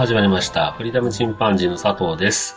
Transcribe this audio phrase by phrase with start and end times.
[0.00, 0.72] 始まりました。
[0.72, 2.56] フリーダムチンパンジーの佐藤です。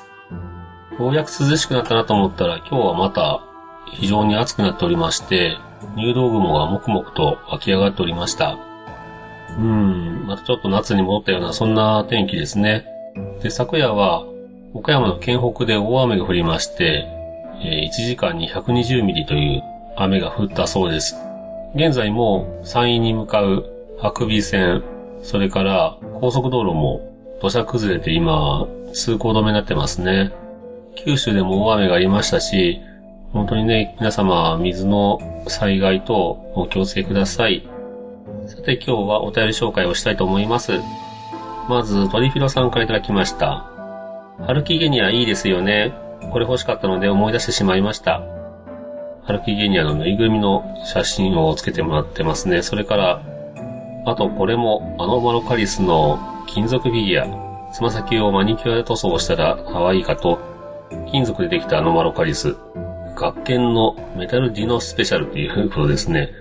[0.97, 3.43] ようやく涼しくなったなと思ったら今日はまた
[3.91, 5.57] 非常に暑くなっておりまして、
[5.97, 8.57] 入道雲がもくもくと湧き上がっておりました。
[9.57, 12.85] うん、またちょっと夏に戻ったようなそんな天気ですね。
[13.41, 14.25] で、昨夜は
[14.73, 17.09] 岡山の県北で大雨が降りまして、
[17.61, 19.63] え1時間に120ミリという
[19.97, 21.17] 雨が降ったそうです。
[21.75, 23.65] 現在も山陰に向かう
[23.99, 24.81] 白尾線、
[25.23, 30.31] それから高速道路も土砂崩れて今、通行止めになってますね。
[30.95, 32.79] 九州でも大雨がありましたし、
[33.31, 36.15] 本当にね、皆様、水の災害等
[36.55, 37.67] お気をつけください。
[38.45, 40.73] さて今日はお便り紹介をしたいと思います。
[41.67, 43.69] まず、トリフィロさんからいただきました。
[44.45, 45.93] 春木ゲニアいいですよね。
[46.31, 48.21] これ欲しかったので思い出してしまいました。
[49.23, 52.61] 春木ゲニアのぬいぐるみの写真をつけてもらってますね。
[52.61, 53.21] それから、
[54.05, 57.23] あとこれもアノマロカリスの金属フィギュ
[57.69, 57.73] ア。
[57.73, 60.39] つま先をマニキュアで塗装したら可愛いかと、
[61.11, 62.55] 金属でできたアノマロカリス。
[63.15, 66.31] 学研のメタルディノスペシャルということですね。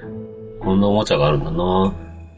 [0.61, 1.93] こんなおもちゃがあるんだな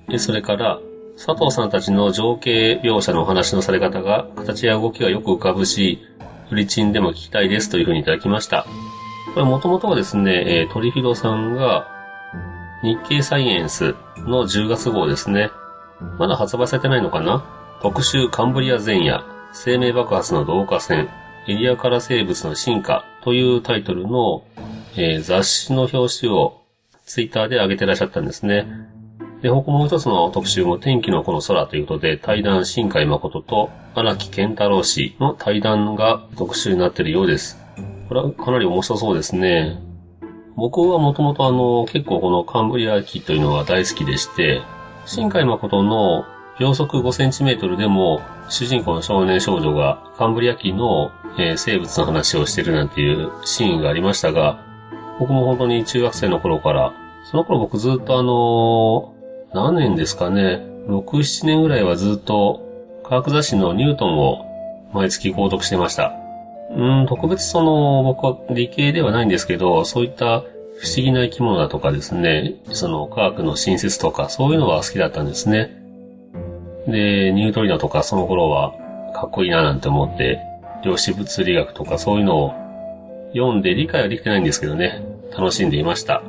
[0.08, 0.80] で、それから、
[1.16, 6.00] 佐藤さんたちの情景描写のお話のされ方が、形や動きがよく浮かぶし、
[6.48, 8.66] フリチンでも聞きたいですというふうにいただきました。
[9.34, 11.88] これもともとはですね、えートリフィドさんが、
[12.82, 15.50] 日経サイエンスの10月号ですね。
[16.18, 17.44] まだ発売されてないのかな？
[17.82, 21.08] 特集カンブリア前夜、生命爆発の導火線、
[21.46, 24.44] エリアから生物の進化というタイトルの、
[24.96, 26.62] えー雑誌の表紙を
[27.04, 28.66] ツイッターで上げてらっしゃったんですね。
[29.42, 37.58] で、他もう一つの特集も天気のこの空ということで、対談新海誠と荒木健太郎氏の対談が特集になっているようです。
[38.08, 39.78] これはかなり面白そうですね。
[40.56, 44.62] 僕はもともとあの、結構このカンブリア紀というのが大好きでして、
[45.06, 46.26] 新海誠の
[46.58, 54.64] 秒速5センチメートルでも、主人公の少年少女がカンブリア紀の、え生物の話をしてるなんていうシーンがありましたが、
[55.18, 56.92] 僕も本当に中学生の頃から、
[57.30, 59.14] その頃僕ずっとあの
[59.52, 62.60] 何年ですかね、6、7年ぐらいはずっと
[63.02, 64.46] 科学雑誌のニュートンを
[64.92, 66.12] 毎月購読してました。
[66.70, 70.44] うん、特別その、僕は理系ではないんですけど、そういった
[70.80, 75.76] 不思議な生き物だとかですね、その科学の新説とか、そういうのが好きだったんですね。
[76.86, 78.72] で、ニュートリノとかその頃は
[79.14, 80.40] かっこいいななんて思って、
[80.84, 82.52] 量子物理学とかそういうのを
[83.32, 85.02] 読んで理解はできてないんですけどね、
[85.36, 86.22] 楽しんでいました。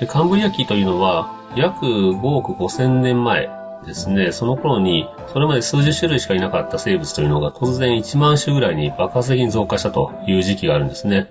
[0.00, 3.48] で、カンブリア紀というのは、約5億5千年前
[3.86, 11.28] ですね、その頃に、それまで数十種類しかいなかった生物というのが突然1万種ぐらいに爆発的に増加したという時期があるんですね。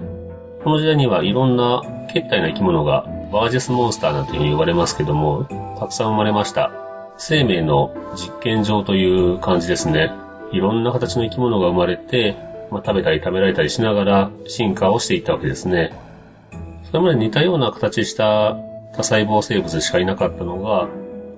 [0.66, 5.46] この時代にはいろんな決体な生き物がバージェスモンスターなんていうふうに呼ばれますけども、
[5.80, 6.72] たくさん生まれました。
[7.20, 9.06] 生命の実験場とい
[9.36, 10.12] う感じですね。
[10.52, 12.36] いろんな形の生き物が生まれて、
[12.72, 15.94] まあ、食べたり食べられたりしながら進化をしていったわけですね。
[16.86, 18.56] それまで似たような形した
[18.94, 20.88] 多細胞生物しかいなかったのが、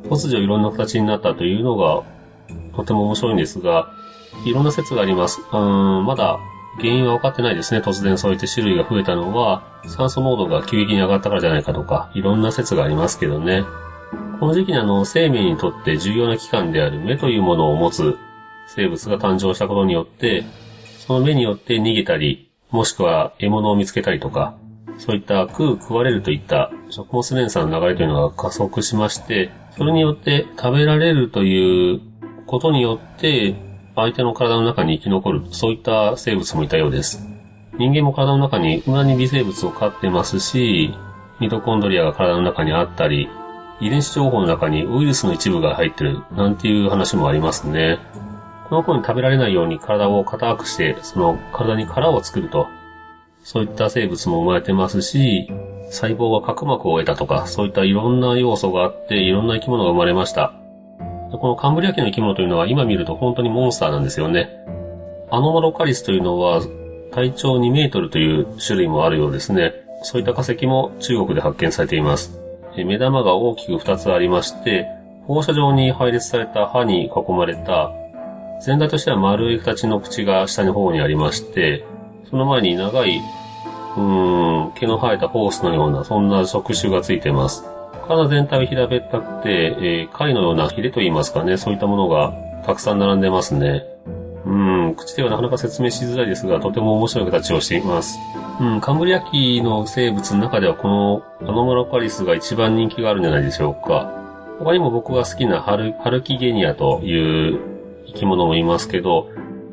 [0.09, 2.03] 突如いろんな形になったというのが
[2.77, 3.89] とても面白いんですが、
[4.45, 5.41] いろんな説があります。
[5.51, 6.39] うん、まだ
[6.77, 7.81] 原因は分かってないですね。
[7.81, 13.63] 突然そういった種類が増えたのは、酸素濃度が急激に上がったからじゃないかとか、いろんな説がありますけどね。
[14.39, 18.17] この時期にあの、生命にとって重要な器官である目というものを持つ
[18.67, 20.45] 生物が誕生したことによって、
[20.99, 24.55] その目によって逃げたり、もしくは獲物を見つけたりとか、
[24.97, 32.01] そういった食う食われるといった食物連鎖の流れというのが加速しまして、それによって食べられるという
[32.45, 33.55] ことによって、
[34.01, 37.27] 相手の体の中に生き残る、そういった生物もいたようです。
[37.79, 40.93] 人間も体の中に無駄に微生物を飼ってますし、
[41.39, 43.27] ミトコンドリアが体の中にあったり、
[43.81, 47.97] 遺伝子情報の中にウイルスの一部が入ってる、なんていう話もありますね。
[48.69, 52.67] この子に食べられないように体を硬くして、その体に殻を作ると、
[53.43, 55.49] そういった生物も生まれてますし、
[55.89, 60.53] 細胞が角膜を得たとか、そういったいろんな要素があって、いろんな生き物が生まれました。
[61.31, 64.49] このカンブリア紀の生き物というのは今見ると本当にモンスターなんですよね。
[65.29, 66.61] アノマロカリスというのは
[67.11, 69.73] 体長2メートルという種類もあるようですね。
[70.03, 72.39] そういった化石も中国で発見されています。
[72.75, 74.87] 目玉が大きく2つありまして、
[75.25, 77.91] 放射状に配列された歯に囲まれた、
[78.61, 81.83] 全体としては丸い形の口が下の方にありまして、
[82.29, 87.65] その前に長い、うーん、毛の生えたホースのような、そんな触手がついてます。
[88.07, 92.33] 体全体は平べったくて、えー貝のようなヒレといいますかね、そういったものが
[92.65, 93.83] たくさん並んでますね。
[94.45, 98.17] うん、口ではなかなか説明しづらいですが、とても面白い形をしています。
[98.59, 104.11] うん、カンブリア紀の生物の中ではこのアノマロカリスが一番人気があるんじゃないでしょうか。
[104.59, 107.59] 他にも僕が好きなハルハルキゲニアという
[108.07, 109.29] 生き物もいますけど、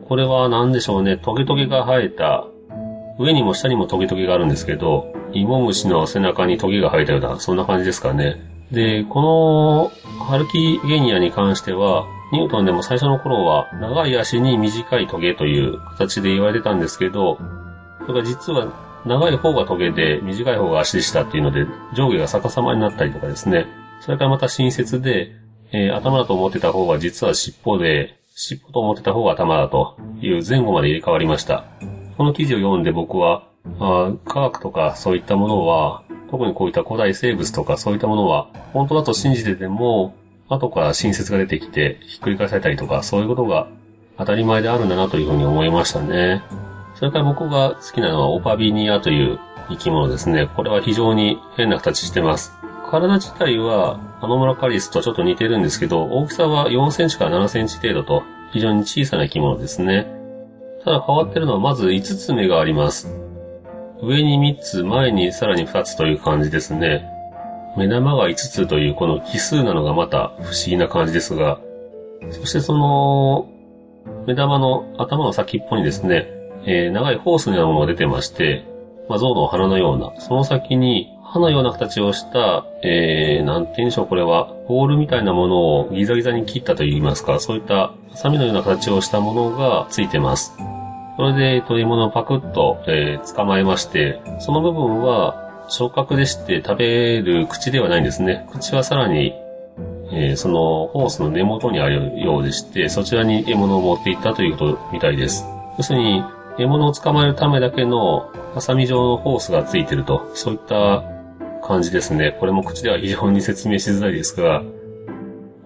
[0.08, 2.46] これは何でしょうね、トゲトゲが生えた、
[3.18, 8.40] 上にも下にもトゲトゲがあるんですけど、イモムシの背中にトゲが生えたような、そんな感じですかね。
[8.70, 17.38] で、このハルキゲニアに関しては、ニュートンでも最初の頃は長い足に短いトゲという形で言われてたんですけど、
[18.06, 23.66] それが実は長い方がトゲで短い方が足でしたっていうので上下が逆さまになったりとかですね。
[24.00, 25.32] それからまた親切で、
[25.72, 31.64] えー頭だと思ってた方が実は尻尾で、尻尾と思ってた方が頭だという前後まで入れ替わりました。
[32.16, 33.44] この記事を読んで僕は、
[33.80, 40.14] あ科学とかそういったものは、特にこういった古代生物とかそういったものは、本当だと信じてても、
[40.48, 43.68] 後から親切が出てきて、ひっくり返されたりとか、そういうことが
[44.18, 46.42] 当たり前であるんだなというふうに思いましたね。
[46.94, 49.38] それから僕が好きなのはオパビニアという
[49.68, 50.48] 生き物ですね。
[50.54, 52.52] これは非常に変な形してます。
[52.90, 58.22] 体自体はアノマラカリスとちょっと似てるんですけど、大きさは4センチから7センチ程度と
[58.52, 60.06] 非常に小さな生き物ですね。
[60.84, 63.33] ただ変わってるのはまず5つ目があります。
[64.04, 67.08] 上に3つ、前にさらに2つという感じですね。
[67.76, 71.58] 目玉が5つというこの奇数なのがまた不思議な感じですが、
[72.30, 73.48] そしてその、
[74.26, 76.28] 目玉の頭の先っぽにですね、
[76.66, 78.64] えー長いホースのようなものが出てまして、
[79.08, 87.74] まあ、象の鼻のような、その先に歯のような形をした、えー、なんて言うんでしょう、これは、ボールみたいなものをギザギザに切ったと言いますか、そういった
[88.10, 90.56] ハサミのような形をしたものがついてます。
[91.16, 98.46] それで、というものをパクッと、えー捕まえまして、その部分は触覚でして食べる口ではないんですね。
[98.52, 99.32] 口はさらに、
[100.12, 105.44] えーそのホースの根元にあるようでして、そちらに獲物を持っていったということみたいです。
[105.78, 106.22] 要するに、
[106.58, 111.04] 獲物を捕まえるためだけのハサミ状のホースがついてると、そういった
[111.66, 112.36] 感じですね。
[112.38, 114.62] これも口では非常に説明しづらいですが、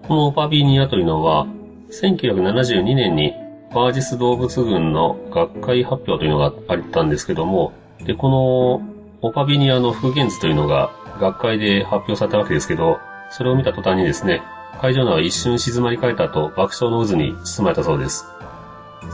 [0.07, 1.45] このオパビーニアというのは、
[1.91, 3.33] 1972年に
[3.73, 7.73] バージス動物群の学会発表というのがあったんですけども、
[8.03, 8.81] で、この
[9.21, 12.97] オパビニアの復元図というのが学会で発表されたわけですけど、
[13.29, 14.41] それを見た途端にですね、
[14.81, 18.25] 会場内は一瞬静まり返った後、爆笑の渦に包まれたそうです。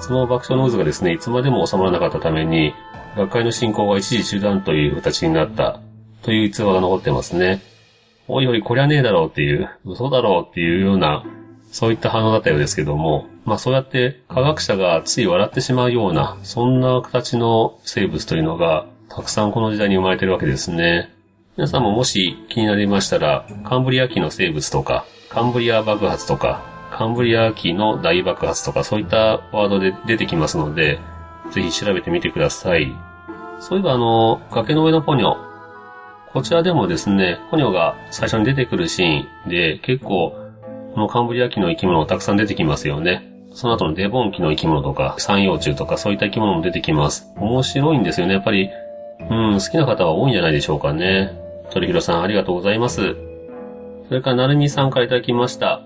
[0.01, 2.73] その爆笑の渦がですね、いつまでも収まらなかったために、
[3.17, 5.79] 学会の進行が一時中断という形になった、
[6.21, 7.61] という逸話が残ってますね。
[8.27, 11.23] おいおい、こりゃねえだろうっていう、嘘だろうっていうような、
[11.75, 21.13] そういった反応だったようですけども、まあそうやって科学者がつい笑ってしまうような、そんな形の生物というのが、たくさんこの時代に生まれてるわけですね。
[21.57, 31.01] 皆さんももし気になりましたら、カンブリア紀の生物とか、カンブリア爆発とか、カンブリア紀の大爆発とか、そういったワードで出てきますので、
[31.51, 32.95] ぜひ調べてみてください。
[33.59, 35.35] そういえばあの、崖の上のポニョ。
[36.31, 40.44] こちらでもですね、ポニョが最初に出てくるシーンで、結構、
[40.95, 43.29] このカンブリア紀の生き物がたくさん出てきますよね。
[43.51, 47.33] その後のデボン紀の生き物とか、三葉虫とか、そういった生き物も出てきます。
[47.35, 48.33] 面白いんですよね。
[48.33, 48.69] やっぱり、
[49.19, 51.33] うん、好きな方は多いんじゃないでしょうかね。
[51.71, 53.13] 鳥広さん、ありがとうございます。
[54.07, 55.81] それから、なるみさんからいただきました。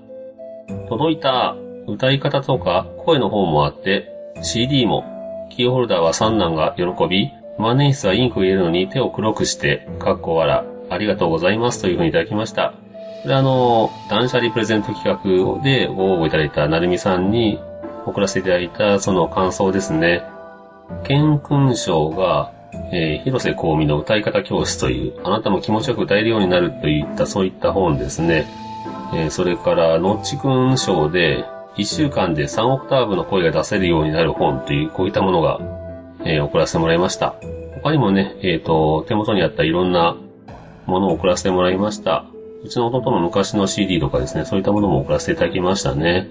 [0.90, 1.56] 届いた
[1.88, 4.12] 歌い方とか声の方もあって、
[4.44, 12.76] CD も、キーホルダーは三男が喜び、万年筆はインクを入れるのに手を黒くして、かっこ笑、ありがとうございますというふうにいただきました。
[13.24, 17.60] これあの、断捨離プレゼント企画でご応募いただいたなるみさんに
[18.06, 20.24] 送らせていただいたその感想ですね。
[21.04, 22.52] 健勲賞が、
[22.92, 28.46] えー広瀬香美の歌い方教室という、あなたも気持ちよく歌えるようになるといったそういった本ですね。
[29.14, 31.46] えーそれから、のっちくん賞で、
[31.76, 35.60] 1週間で3オクターブの声が出せるようになる本という、こういったものが、
[36.24, 37.36] えー送らせてもらいました。
[37.84, 40.16] 他にもね、えっ、と、手元にあったいろんな
[40.86, 42.26] ものを送らせてもらいました。
[42.64, 46.28] うちの弟の昔の CD とかですね、そういったものも送らせていただきましたね。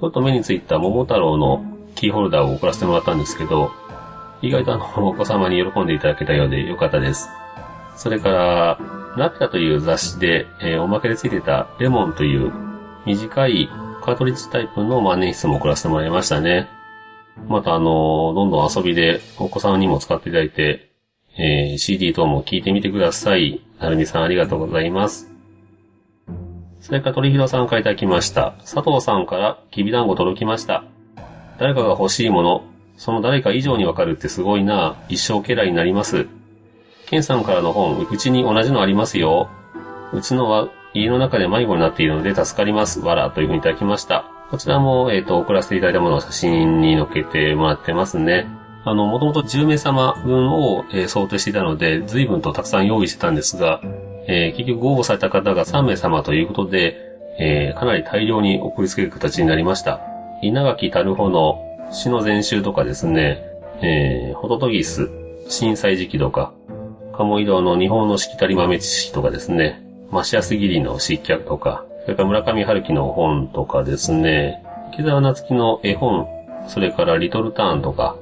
[0.00, 1.64] ちょっと目についた桃太郎の
[1.94, 3.70] キーホルダーを送らせてもらったんですけど、
[4.42, 7.28] 意外とあの、お子様に喜んでいただけたようでよかったです。
[7.96, 8.78] それから、
[9.16, 12.52] ラピュタという雑誌で、えーおまけでついてたレモンという
[13.04, 13.68] 短い
[14.02, 16.68] カートリッジタイプの万年筆も送らせてもらいましたね。
[17.48, 20.92] またあの、どんどん遊びでお子さんにも使っていただいて、
[21.36, 23.60] えー CD 等も聞いてみてください。
[23.80, 25.30] なるみさんありがとうございます。
[26.80, 28.54] それから鳥広さんからいただきました。
[28.60, 30.84] 佐藤さんからきびだんご届きました。
[31.58, 32.64] 誰かが欲しいもの、
[32.96, 36.26] その誰か以上にわかるってすごいな一生家来になります。
[37.06, 39.48] ケンさんからの本、うちに同じのありますよ。
[40.12, 43.00] うちのは家の中で迷子になっているので助かります。
[43.00, 44.24] わら、というふうにいただきました。
[44.50, 48.46] こちらも、えっ、と、送らせていただいたものを写真に載っけてもらってますね。
[48.88, 53.80] あの、もともと10名様分を、えー想定していたので、随分とたくさん用意してたんですが、
[54.26, 56.96] えー結局応募された方が3名様ということで、
[57.38, 60.00] えーかなり大量に送りつける形になりました。
[60.42, 61.58] 稲垣たるほの
[61.90, 63.42] 死の全集とかですね、
[63.82, 65.10] えーホトトギス、
[65.48, 66.52] 震災時期とか、
[67.12, 74.62] 鴨井戸の日本のしきたり豆知識とかですね、マシアスギリの失脚とか、それから村上春樹の本とかですね、
[74.96, 76.26] 木沢夏樹の絵本、
[76.68, 78.16] それからリトルターンとか、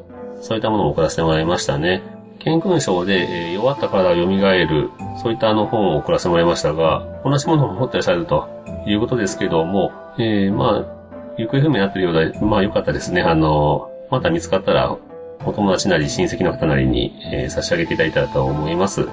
[0.46, 2.02] そういったものも送らせてもらいましたね。
[2.38, 8.48] 健勲賞で、えー弱った体が蘇る、そういったあの本を送らせてもらいましたが、同じものを持ってらっしゃると
[8.86, 13.22] いうことですけども、えー、まあ、行方不明になっているようで、まあ良かったですね。
[13.22, 14.96] あの、また見つかったら、
[15.44, 19.08] お友達なり親戚の方なりに、えー差し上げていただいたらと思います。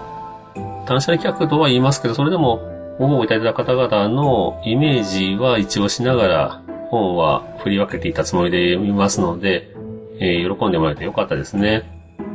[0.86, 2.60] 断捨離企画とは言いますけど、それでも、
[3.00, 9.73] ご応募いただいた方々のイメージは一応しながら、本は振り分けていたつもりで読みますので、
[10.20, 11.84] えー喜んでもらえてよかったですね。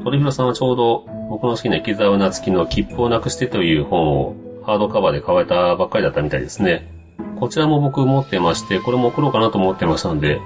[0.04, 6.90] 鳥広さんはちょうど僕の好きな池澤夏樹の切符をなくしてという本をハードカバーで買われたばっかりだったみたいですね。
[7.38, 10.40] こちらも僕持ってまして、これも送ろうかなと思ってましたので、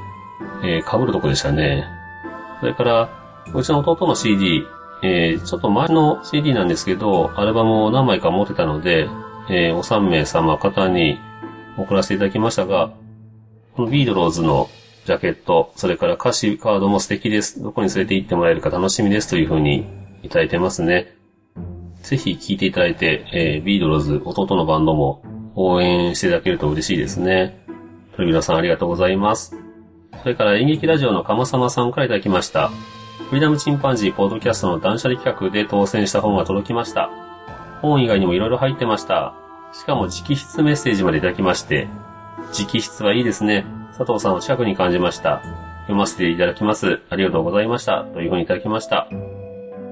[0.65, 1.85] えー被るとこでしたね。
[2.61, 3.09] それから、
[3.55, 4.62] うちの弟の CD、
[5.03, 9.09] えーちょっと前の CD なんですけど、アルバムを何枚か持ってたので、
[9.49, 11.19] えーお3名様方に
[11.77, 12.91] 送らせていただきましたが、
[13.75, 14.69] このビードローズの
[15.04, 17.62] ジャケット、それから歌詞カードも素敵です。
[17.62, 19.85] どこに連れて行ってもらえるか楽しみですという風に
[20.23, 21.16] いただいてますね。
[22.02, 25.23] ぜひ聴いていただいて、えービードロズ、弟のバンドも
[25.54, 27.64] 応援していただけると嬉しいですね。
[28.16, 29.56] 鳥皆さんありがとうございます。
[30.23, 32.68] それから演劇ラジオの鎌様さんからいただきました。
[33.28, 37.11] フリーダムチンパンジーポッドキャストの断捨離企画で当選した本が届きました。
[37.80, 39.35] 本以外にも色々入ってました。
[39.73, 41.88] しかも直筆メッセージまでいただきまして、
[42.52, 43.64] 直筆はいいですね。
[43.99, 45.42] 佐藤さんを近くに感じました。
[45.82, 47.00] 読ませていただきます。
[47.11, 48.04] ありがとうございました。
[48.04, 49.08] というふうにいただきました。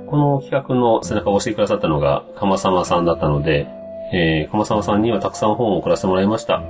[0.07, 3.69] この企画の背中を押してくださったのが、鎌様さんだったので、
[4.12, 6.62] えー、鎌様さんにはたくさん本を送らせてもらいました。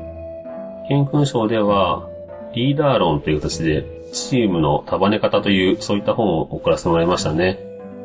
[0.89, 2.09] 健勲賞では、
[2.53, 7.59] リーダー論という形で、チームの束ね方という、そういった本を送らせてもらいましたね。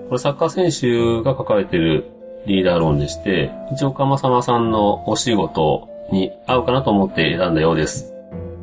[0.08, 2.06] これサッカー選手が書かれている
[2.46, 8.15] リーダー論でして、一応鎌様さんのお仕事に合うかなと思って選んだようです。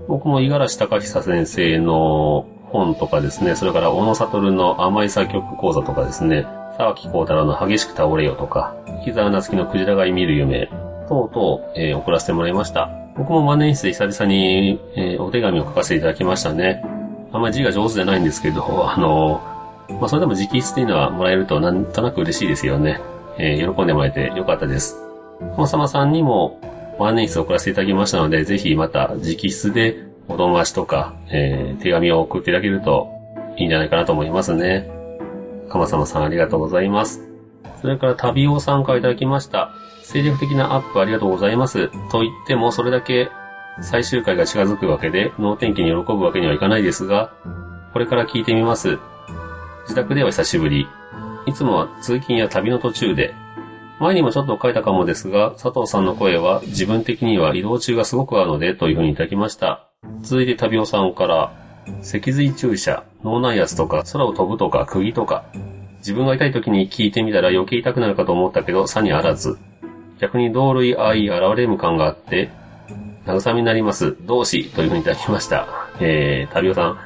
[0.09, 10.69] 僕も五十嵐隆久先生の本とかですね、それから小野悟の甘い作曲講座とかですね、沢木幸太郎の激しく倒れよとか、木沢夏樹のクジラが見る夢、
[11.09, 12.91] 等々、えー送らせてもらいました。
[13.17, 16.83] 僕も万年筆で久々に、えーお手紙を書かせていただきましたね。
[17.33, 19.41] あんまり字が上手じゃないんですけど、 あの
[20.01, 23.01] まあ、それでも直筆っていうのはもらえるとなんとなく嬉しいですよね。
[23.39, 24.97] えー喜んでもらえてよかったです。
[25.59, 26.59] マサマさんにも
[26.99, 33.09] 万年筆を送らせていただきましたので、ぜひまた直筆でお友達とか、えー手紙を送っていただけると
[33.57, 34.89] いいんじゃないかなと思いますね。
[35.69, 37.29] かまさまさんありがとうございます。
[37.81, 39.71] それから旅王さんからいただきました。
[40.03, 41.89] 精力的なアップありがとうございます。
[42.11, 43.31] と言ってもそれだけ
[43.81, 47.33] 最終回が近づくわけで、能天気に喜ぶわけにはいかないですが、
[47.93, 48.99] これから聞いてみます。
[49.85, 50.87] 自宅では久しぶり。
[51.47, 53.35] いつもは通勤や旅の途中で。
[54.03, 59.89] 前にもちょっと書いたかもですが、佐藤さんの声は自分的には移動中がすごく合うので、というふうにいただきました。
[60.23, 61.53] 続いて旅尾さんから、
[62.03, 65.45] 脊髄注射、脳内圧とか、空を飛ぶとか、釘とか。
[65.99, 69.57] 自分が痛い時に聞いてみたら余計痛くなるかと思ったけど、差にあらず。
[70.19, 72.51] 逆に同類愛現れむ感があって、
[73.25, 74.17] 慰めになります。
[74.23, 75.69] 同志というふうにいただきました。
[76.01, 76.99] えー、旅尾さん、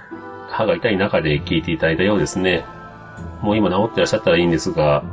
[0.48, 2.64] 歯が痛い中で聞いていただいたようですね。
[3.42, 5.04] もう今治ってらっしゃったらいいんですが、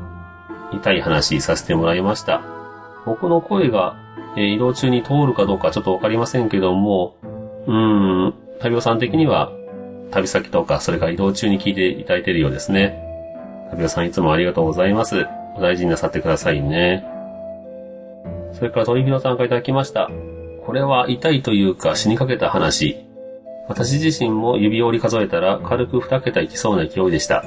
[0.75, 2.41] 痛い話させてもらいました。
[3.05, 3.95] 僕の声が、
[4.35, 7.15] えー移動中に通るかどうかちょっとわかりませんけども、
[7.67, 9.51] うーん、旅尾さん的には、
[10.11, 12.99] 旅先とか、それから移動中に聞いていただいているようですね。
[13.71, 15.25] 旅尾さんいつもありがとうございます。
[15.55, 17.05] お大事になさってくださいね。
[18.53, 20.09] それから鳥広さんからいただきました。
[20.65, 22.97] これは痛いというか死にかけた話。
[23.67, 27.43] 私自身も指折り数えたら軽く二桁いきそうな勢いでした。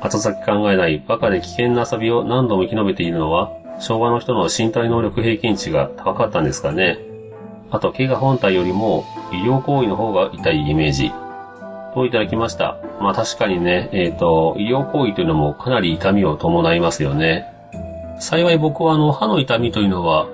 [0.00, 6.98] 後先考えないバカで危険な遊びを何度も生き延びているのは、昭和の人の身体能力平均値が高かったんですかね。
[7.70, 11.12] あと、怪我本体よりも医療行為の方が痛いイメージ。
[11.94, 12.76] といただきました。
[13.00, 17.46] まあ確かにね、えっ、と、医療行為というのもかなり痛みを伴いますよね。
[18.18, 20.28] 幸い僕はあの、歯の痛みというのは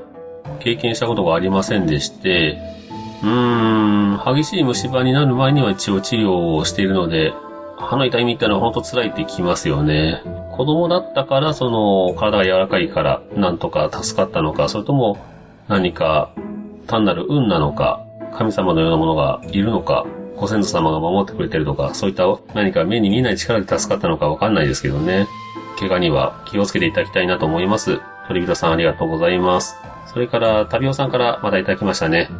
[0.59, 2.59] 経験したことがありませんでして、
[3.23, 7.33] うーん、激しい虫歯になる前には一応治療をしているので、
[7.79, 10.23] 歯の痛みってのは本当辛いって聞きますよね。
[10.53, 15.19] 子供だったから、その、体が柔らかいから、なんとか助かったのか、それとも、
[15.69, 16.31] 何か、
[16.87, 18.05] 単なる運なのか、
[18.37, 22.25] 神様のようなものがいるのか、ご先祖様が守ってくれてるとか、そういった
[22.55, 25.27] 何か目に見えない力で助かったのかわかんないですけどね。
[25.79, 28.01] 怪我には気をつけていただきたいなと思います。
[28.29, 29.77] 鳥人さんありがとうございます。
[30.07, 32.31] それから、旅尾さんからまたいただきましたね。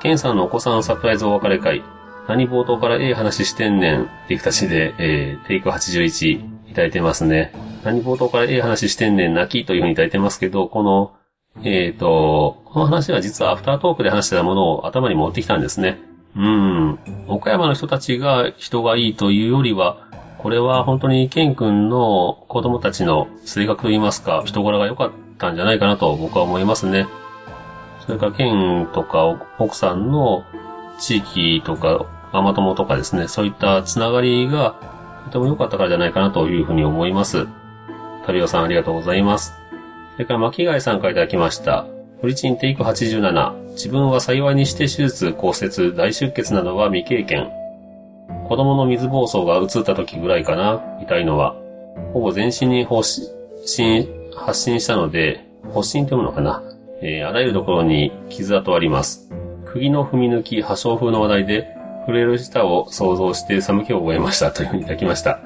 [0.00, 1.82] ケンさんのお子さんサプライズお別れ会。
[2.30, 6.30] 何冒頭からええ話してんねんっていう形で、えー、テイク81
[6.68, 7.52] いただいてますね。
[7.82, 11.12] 何冒頭からええ話してんねん泣きというふうにいただいてますけど、この、
[11.64, 15.98] えっ、ー、と、この話は実はアフタートークで話してたものを頭に持ってきたんですね。
[16.36, 17.00] うん。
[17.26, 19.96] 岡山の人たちが人がいいというよりは、
[20.38, 27.08] これは本当にケン君の子供たちの性格といいますか、人柄が良かったんじゃないかなと僕は思いますね。
[28.06, 29.24] それからケンとか
[29.58, 30.44] 奥さんの
[31.00, 34.74] 地域とかママ友とかですね、そういったつながりが
[35.26, 37.46] とても良かったからじゃないかなというふうに思います。
[38.26, 39.54] 旅尾さんありがとうございます。
[40.14, 41.86] それから巻貝さんからいただきました。
[42.20, 43.70] フリチンテイク87。
[43.70, 47.50] 自分は幸いにして手術、骨折、大出血などは未経験。
[48.48, 51.56] 子供の水暴走が映った時ぐらいかな、痛いのは。
[52.12, 53.32] ほぼ全身に発
[53.64, 56.62] 信、発信したので、発信と読むのかな。
[57.02, 59.30] えー、あらゆるところに傷跡あります。
[59.64, 61.79] 釘の踏み抜き、破傷風の話題で、
[62.10, 65.40] 震える舌を想像して寒気を覚えましたというふうにいただきました。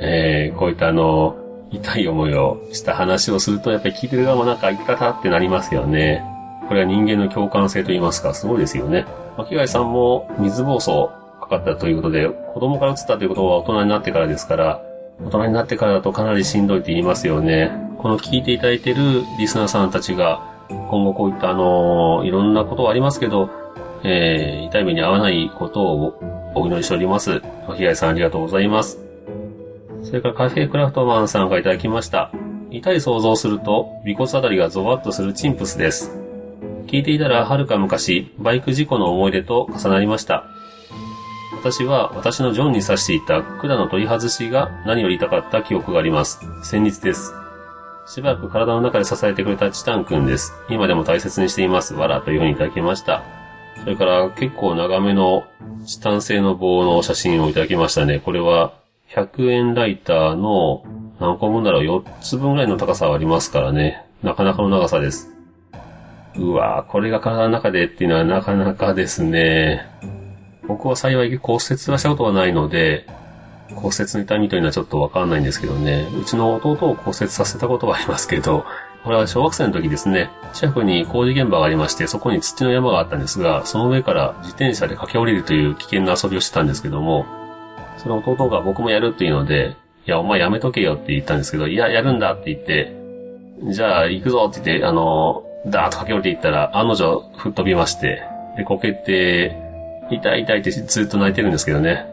[0.00, 1.36] えー、こういったあの、
[1.70, 6.24] 痛い思いをした話をすると、やっぱり聞いてる側もなんか生き方ってなりますよね。
[6.68, 9.06] これは人間の共感性と言いますか、すごいですよね。
[9.36, 11.08] 巻貝さんも水暴走
[11.40, 14.82] かかったということで、子供から移ったということは大人になってからですから、
[15.22, 17.70] 大人になってからだとかなりしんどいって言いますよね。
[17.98, 23.50] この聞いていただいてるリスナーさんたちが、今後こういったあの、いろんなことはありますけど、
[24.04, 27.40] えー、痛い目に遭わないことをお祈りしております。
[27.66, 28.98] 巻貝さんありがとうございます。
[30.02, 32.30] それからカフェクラフトマンさんがいただきました。
[32.70, 36.18] 痛い想像すると、尾骨あたりがゾワッとするチンプスです。
[36.86, 40.44] 聞いていたら、はるか昔、バイク事故の思い出と重なりました。
[41.58, 46.40] 私は、私のジョンに刺していた管の取り外しが何より痛かった記憶があります。
[46.62, 47.32] 先日です。
[48.06, 50.52] しばらく体の中で支えてくれたチタンくんです。
[50.68, 51.94] 今でも大切にしています。
[51.94, 53.22] わらというふうにいただきました。
[53.84, 55.44] それから結構長めの
[55.84, 58.18] チタン製の棒の写真をいただきましたね。
[58.18, 58.72] これは
[59.10, 60.84] 100円ライターの
[61.20, 64.02] 何個分だろう ?4 つ分ぐらいの高さはありますからね。
[64.22, 65.30] なかなかの長さです。
[66.36, 69.86] うわぁ、これが体の中でっていうのはなかなかですね。
[70.66, 73.06] 僕は幸い骨折はしたことはないので、
[73.74, 76.08] 骨折の痛みというのはちょっとわかんないんですけどね。
[76.18, 78.64] うちの弟を骨折させたことはありますけど、
[79.04, 87.26] これは小学生の時ですね、近くに工事現場がありまして、そこに土の山があったんですが、その上から自転車で駆け下りるという危険な遊びをしてたんですけども、
[87.98, 92.96] その弟が僕もやるっていうので、いや、お前やめとけよって言ったんですけど、いや、やるんだって言って、
[93.72, 98.22] じゃあ行くぞって言って、あの、ダーッと駆け下りていったら、案の定吹っ飛びまして、
[98.56, 99.54] で、こけて、
[100.10, 102.06] 痛い痛いってずっと泣いてるんですけどね。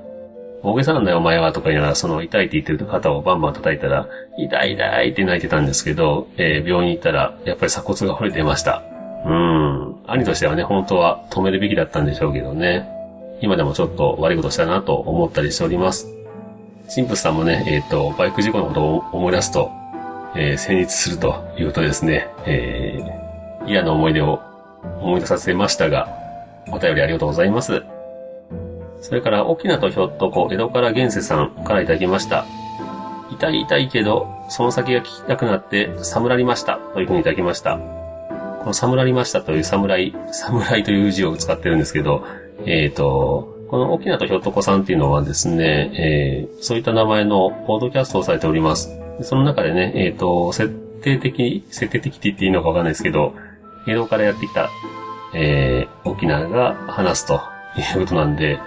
[0.63, 8.83] 大げさなんだよお前はとか言いながら、その痛いって言ってる肩をバンバン叩いたら、痛い痛いって泣いてたんですけど、えー、病院行ったら、やっぱり鎖骨が折れてました。
[9.25, 9.95] うん。
[10.07, 12.87] 兄としてはね、本当は止めるべきだったんでしょうけどね。
[13.41, 16.07] 今でもちょっと悪いことしたなと思ったりしております。
[16.87, 19.71] シンプスさんもね、えっ、ー、と、バイク事故のことを思い出すと、
[20.35, 24.39] えー、成立するというとですね、えー、嫌な思い出を
[25.01, 26.07] 思い出させましたが、
[26.67, 27.83] お便りありがとうございます。
[29.01, 32.45] それから、沖縄とひょっとこ、江戸から現世さんからいただきました。
[33.31, 36.77] 痛い痛いけど、その先が聞きたくなって、侍りました。
[36.93, 37.77] というふうにいただきました。
[37.77, 42.23] この侍りましたという侍、侍という字を使ってるんですけど、
[42.65, 48.91] えっ、ー、と、この沖縄とひょっとこさんっていうのはですね、えー、そういった名前のポードキャストをされております。
[49.23, 50.69] その中でね、えっ、ー、と、設
[51.01, 53.33] 定的、設定的って言っていいのかわかんないですけど、
[53.87, 54.69] 江戸からやってきた、
[55.33, 57.41] えー、沖縄が話すと
[57.77, 58.59] いうことなんで、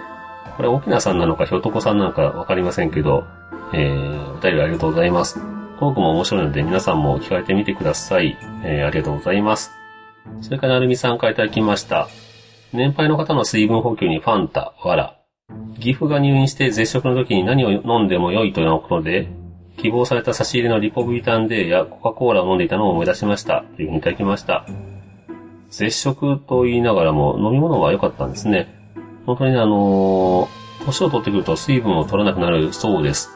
[0.55, 3.25] これ沖縄さんなのかひょとこさんなのかわかりませんけど、
[3.73, 5.35] えー、お便りありがとうございます。
[5.79, 8.37] トークも面白いので皆さんも聞かれてみてください。
[8.63, 9.71] えー、ありがとうございます。
[10.41, 12.07] それから、なるみさんからいただきました。
[12.73, 15.17] 年配の方の水分補給にファンタ、わら。
[15.79, 19.27] 岐阜が入院して絶食の時に何を飲んでも良いということで、
[19.77, 23.63] 希望された差し入れのリポビタンデーやコカ・コーラを飲んでいたのを思い出しました。
[23.75, 24.65] というふうにいただきました。
[25.69, 28.74] 絶食と言いながらも飲み物は良かったんですね。
[29.25, 33.31] 本当にあのー、年を取ってくると水分を取らなくなるそうです。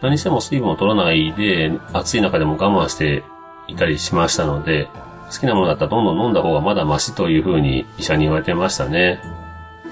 [0.00, 3.22] 何しても水分を取らないで、暑い中でも我慢して
[3.68, 4.88] いたりしましたので、
[5.30, 9.20] 好きなものだったらどんどん飲んだ方がまだマシという風に医者に言われてましたね。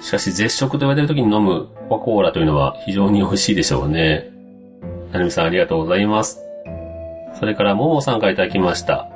[0.01, 4.31] しかし絶食と言われてる時に飲むコカ・コーラというのは非常に美味しいでしょうね。
[5.13, 6.41] なるみさんありがとうございます。
[7.39, 9.09] それから、ももさんからいただきました。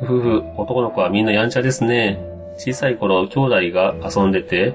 [0.00, 2.18] ふふふ、男の子はみんなやんちゃですね。
[2.58, 4.74] 小さい頃、兄弟が遊んでて、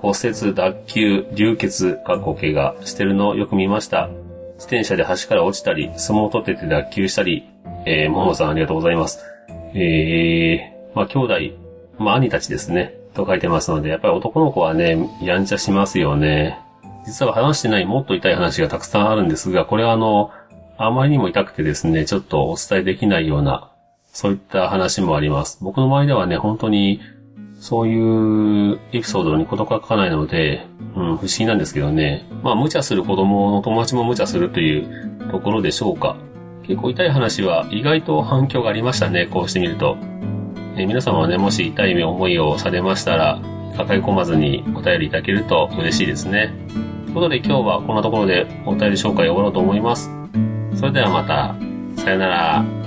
[0.00, 4.08] 骨折、脱臼、流血、かっこ怪我してるのをよく見ました。
[4.54, 7.48] 自転車で橋から落ちたり、相撲を取ってて脱臼したり、
[7.84, 9.24] えー、ももさんありがとうございます。
[9.74, 11.34] えー、まあ、兄弟、
[11.98, 16.60] まあ、兄たちですね、と書いてますので、やっぱり男の子はね、やんちゃしますよね。
[17.04, 20.30] 実は話してないもっと痛い話がたくさんあるんですが、これはあの、
[20.76, 23.72] あまりにも痛くてですね、ちょっとお伝えできないような、
[24.12, 25.58] そういった話もあります。
[25.60, 27.00] 僕の周りではね、本当に、
[27.58, 32.26] そういうエピソードに事が書かないので、うん、不思議なんですけどね。
[32.42, 36.16] まあ、無茶する子供の友達も無茶するというところでしょうか。
[36.62, 39.96] 結構痛い話は意外と反響がありましたね、こうしてみると。
[40.76, 43.40] え、皆様はね、もし痛い思いをされましたら、
[43.76, 46.52] 抱え込まずにお便りいただけると嬉しいですね。
[47.06, 50.10] ということで今日はこんなところでお便り紹介を終わろうと思います。
[50.74, 51.54] それではまた。
[52.00, 52.77] さよなら。